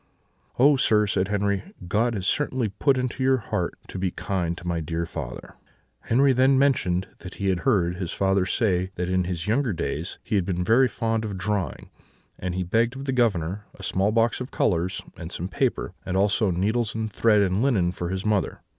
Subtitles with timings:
[0.57, 4.57] "'Oh, sir!' said Henri, 'God has certainly put it into your heart to be kind
[4.57, 5.57] to my dear father.'
[6.05, 10.17] "Henri then mentioned that he had heard his father say that in his younger days
[10.23, 11.91] he had been very fond of drawing;
[12.39, 16.17] and he begged of the Governor a small box of colours, and some paper; and
[16.17, 18.61] also needles and thread and linen for his mother.